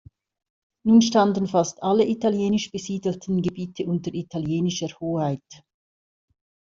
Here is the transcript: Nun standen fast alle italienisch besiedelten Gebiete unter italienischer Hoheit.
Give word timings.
Nun 0.83 1.01
standen 1.03 1.45
fast 1.47 1.83
alle 1.83 2.05
italienisch 2.07 2.71
besiedelten 2.71 3.43
Gebiete 3.43 3.85
unter 3.85 4.11
italienischer 4.11 4.89
Hoheit. 4.99 5.43